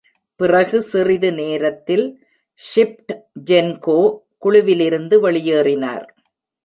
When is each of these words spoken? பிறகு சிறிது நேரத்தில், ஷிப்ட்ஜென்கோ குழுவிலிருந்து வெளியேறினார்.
பிறகு 0.35 0.81
சிறிது 0.81 1.33
நேரத்தில், 1.33 2.05
ஷிப்ட்ஜென்கோ 2.61 3.99
குழுவிலிருந்து 4.37 5.31
வெளியேறினார். 5.31 6.07